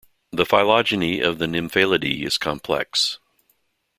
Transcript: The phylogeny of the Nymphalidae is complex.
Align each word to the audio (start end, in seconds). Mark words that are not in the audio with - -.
The 0.31 0.47
phylogeny 0.47 1.19
of 1.21 1.37
the 1.37 1.45
Nymphalidae 1.45 2.25
is 2.25 2.39
complex. 2.39 3.19